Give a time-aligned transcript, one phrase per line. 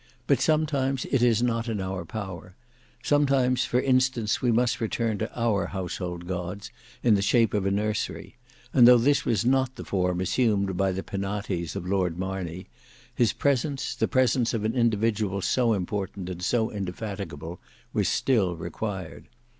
[0.25, 2.55] But sometimes it is not in our power;
[3.03, 6.71] sometimes for instance we must return to our household gods
[7.03, 8.35] in the shape of a nursery;
[8.73, 12.65] and though this was not the form assumed by the penates of Lord Marney,
[13.13, 17.59] his presence, the presence of an individual so important and so indefatigable,
[17.93, 19.27] was still required.